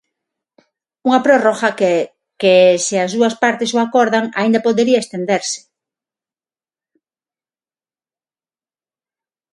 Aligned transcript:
Unha 1.07 1.23
prórroga 1.25 1.69
que, 1.79 1.91
que 2.41 2.55
se 2.85 2.95
as 3.05 3.11
dúas 3.17 3.35
partes 3.43 3.69
o 3.75 3.77
acordan, 3.85 4.25
aínda 4.39 4.65
podería 4.67 5.03
estenderse. 5.03 5.59